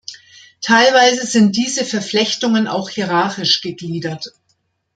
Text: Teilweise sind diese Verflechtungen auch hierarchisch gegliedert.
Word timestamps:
Teilweise 0.61 1.27
sind 1.27 1.55
diese 1.57 1.85
Verflechtungen 1.85 2.67
auch 2.67 2.89
hierarchisch 2.89 3.61
gegliedert. 3.61 4.33